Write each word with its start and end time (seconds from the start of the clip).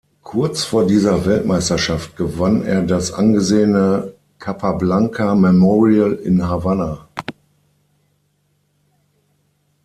Kurz 0.23 0.63
vor 0.63 0.87
dieser 0.87 1.27
Weltmeisterschaft 1.27 2.15
gewann 2.17 2.63
er 2.63 2.81
das 2.81 3.11
angesehene 3.13 4.13
Capablanca-Memorial 4.39 6.13
in 6.13 6.43
Havanna. 6.49 7.07